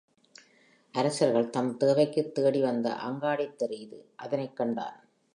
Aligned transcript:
அரசர்கள் 0.93 1.49
தம் 1.49 1.77
தேவைக்குத் 1.77 2.33
தேடி 2.33 2.61
வந்த 2.61 2.89
அங்காடித் 2.89 3.55
தெரு 3.55 3.79
இது, 3.79 4.09
அதனைக் 4.15 4.55
கண்டான். 4.55 4.97